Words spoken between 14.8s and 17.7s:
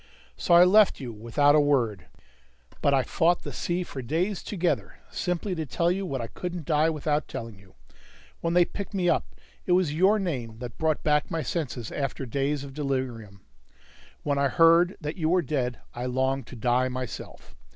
that you were dead, I longed to die myself.